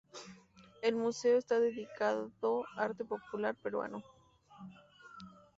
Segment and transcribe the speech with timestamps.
[0.81, 2.31] El museo esta dedicado
[2.75, 4.01] arte popular peruano.